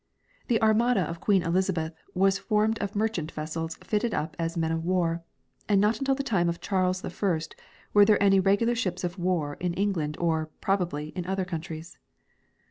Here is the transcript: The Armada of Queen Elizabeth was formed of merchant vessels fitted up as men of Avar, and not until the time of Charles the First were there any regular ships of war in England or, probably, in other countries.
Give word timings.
The 0.47 0.59
Armada 0.63 1.01
of 1.01 1.19
Queen 1.19 1.43
Elizabeth 1.43 1.93
was 2.15 2.39
formed 2.39 2.79
of 2.79 2.95
merchant 2.95 3.31
vessels 3.33 3.75
fitted 3.83 4.15
up 4.15 4.35
as 4.39 4.57
men 4.57 4.71
of 4.71 4.79
Avar, 4.83 5.21
and 5.69 5.79
not 5.79 5.99
until 5.99 6.15
the 6.15 6.23
time 6.23 6.49
of 6.49 6.59
Charles 6.59 7.01
the 7.01 7.11
First 7.11 7.55
were 7.93 8.03
there 8.03 8.17
any 8.19 8.39
regular 8.39 8.73
ships 8.73 9.03
of 9.03 9.19
war 9.19 9.57
in 9.59 9.75
England 9.75 10.17
or, 10.19 10.49
probably, 10.59 11.09
in 11.09 11.27
other 11.27 11.45
countries. 11.45 11.99